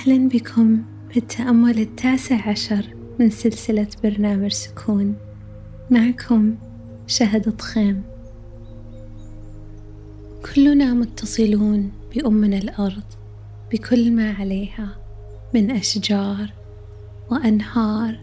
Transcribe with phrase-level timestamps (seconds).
[0.00, 2.86] أهلا بكم في التأمل التاسع عشر
[3.18, 5.16] من سلسلة برنامج سكون.
[5.90, 6.54] معكم
[7.06, 8.02] شهد طخيم
[10.54, 13.02] كلنا متصلون بأمنا الأرض
[13.72, 14.98] بكل ما عليها
[15.54, 16.52] من أشجار
[17.30, 18.20] وأنهار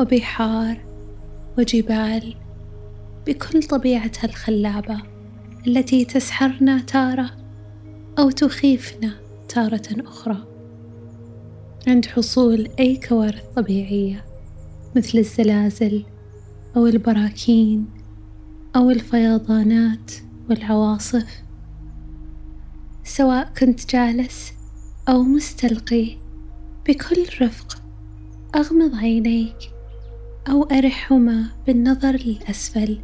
[0.00, 0.84] وبحار
[1.58, 2.34] وجبال
[3.26, 5.02] بكل طبيعتها الخلابة
[5.66, 7.30] التي تسحرنا تارة
[8.18, 9.14] أو تخيفنا
[9.48, 10.55] تارة أخرى.
[11.86, 14.24] عند حصول أي كوارث طبيعية
[14.96, 16.04] مثل الزلازل
[16.76, 17.86] أو البراكين
[18.76, 20.12] أو الفيضانات
[20.50, 21.42] والعواصف.
[23.04, 24.52] سواء كنت جالس
[25.08, 26.16] أو مستلقي
[26.88, 27.82] بكل رفق
[28.56, 29.56] أغمض عينيك
[30.48, 33.00] أو أرحهما بالنظر للأسفل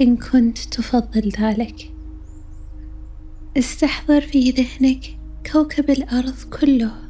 [0.00, 1.92] إن كنت تفضل ذلك.
[3.58, 5.18] استحضر في ذهنك
[5.52, 7.07] كوكب الأرض كله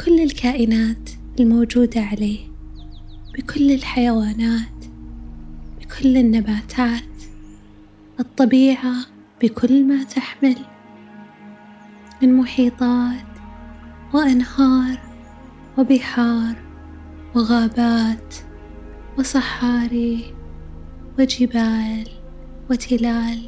[0.00, 2.38] بكل الكائنات الموجودة عليه
[3.34, 4.84] بكل الحيوانات
[5.80, 7.02] بكل النباتات
[8.20, 8.94] الطبيعة
[9.42, 10.56] بكل ما تحمل
[12.22, 13.26] من محيطات
[14.14, 15.00] وأنهار
[15.78, 16.56] وبحار
[17.34, 18.34] وغابات
[19.18, 20.34] وصحاري
[21.18, 22.08] وجبال
[22.70, 23.40] وتلال.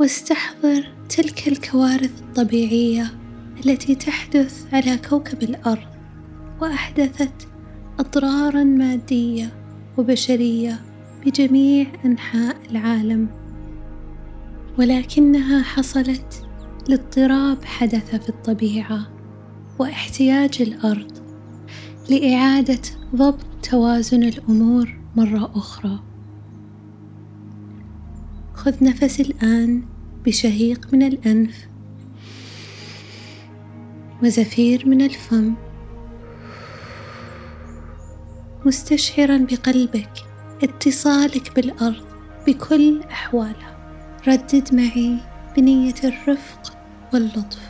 [0.00, 3.23] واستحضر تلك الكوارث الطبيعية
[3.66, 5.88] التي تحدث على كوكب الأرض
[6.60, 7.48] وأحدثت
[7.98, 9.52] أضرارا مادية
[9.98, 10.80] وبشرية
[11.26, 13.28] بجميع أنحاء العالم.
[14.78, 16.46] ولكنها حصلت
[16.88, 19.06] لاضطراب حدث في الطبيعة
[19.78, 21.12] واحتياج الأرض
[22.10, 22.80] لإعادة
[23.14, 26.00] ضبط توازن الأمور مرة أخرى.
[28.54, 29.82] خذ نفس الآن
[30.26, 31.68] بشهيق من الأنف
[34.24, 35.54] وزفير من الفم.
[38.66, 40.12] مستشعرا بقلبك
[40.62, 42.04] اتصالك بالأرض
[42.46, 43.76] بكل أحوالها.
[44.28, 45.18] ردد معي
[45.56, 46.76] بنية الرفق
[47.12, 47.60] واللطف.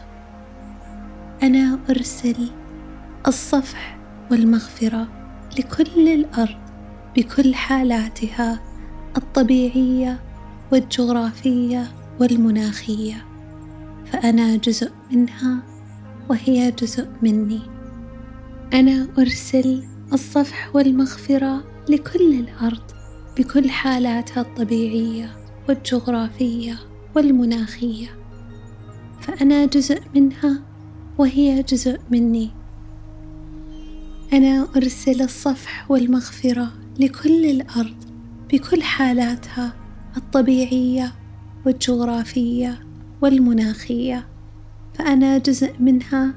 [1.43, 2.51] أنا أرسل
[3.27, 3.99] الصفح
[4.31, 5.09] والمغفرة
[5.59, 6.61] لكل الأرض
[7.17, 8.61] بكل حالاتها
[9.17, 10.21] الطبيعية
[10.73, 11.87] والجغرافية
[12.21, 13.25] والمناخية.
[14.13, 15.74] فأنا جزء منها
[16.29, 17.61] وهي جزء مني.
[18.75, 22.83] أنا أرسل الصفح والمغفرة لكل الأرض
[23.39, 25.37] بكل حالاتها الطبيعية
[25.69, 26.79] والجغرافية
[27.17, 28.09] والمناخية.
[29.21, 30.63] فأنا جزء منها
[31.19, 32.51] وهي جزء مني.
[34.33, 37.97] أنا أرسل الصفح والمغفرة لكل الأرض
[38.53, 39.75] بكل حالاتها
[40.17, 41.13] الطبيعية
[41.67, 42.81] والجغرافية
[43.23, 44.34] والمناخية.
[44.95, 46.35] فأنا جزء منها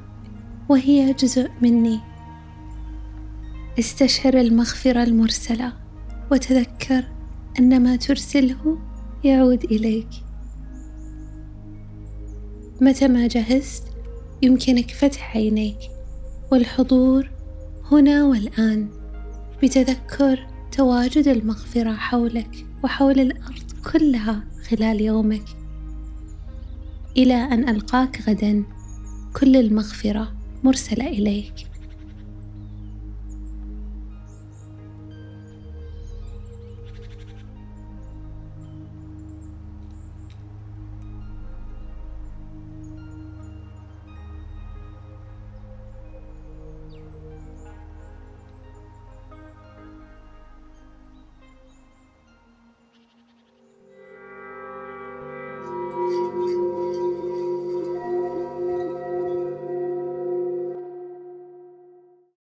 [0.69, 1.99] وهي جزء مني.
[3.79, 5.73] استشعر المغفرة المرسلة
[6.31, 7.03] وتذكر
[7.59, 8.79] أن ما ترسله
[9.23, 10.09] يعود إليك.
[12.81, 13.83] متى ما جهزت
[14.41, 15.77] يمكنك فتح عينيك
[16.51, 17.31] والحضور
[17.91, 18.89] هنا والآن
[19.63, 25.56] بتذكر تواجد المغفرة حولك وحول الأرض كلها خلال يومك.
[27.17, 28.63] إلى أن ألقاك غدا.
[29.39, 30.33] كل المغفرة
[30.63, 31.66] مرسلة إليك.